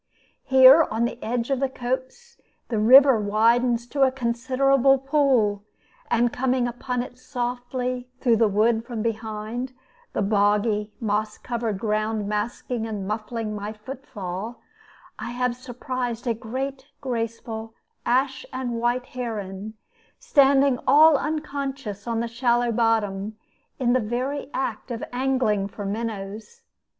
[0.45, 5.63] Here, on the edge of the copse, the river widens to a considerable pool,
[6.09, 9.73] and coming upon it softly through the wood from behind
[10.13, 14.59] the boggy, moss covered ground masking and muffling my foot fall
[15.19, 19.75] I have surprised a great, graceful ash and white heron,
[20.17, 23.37] standing all unconscious on the shallow bottom,
[23.77, 26.63] in the very act of angling for minnows.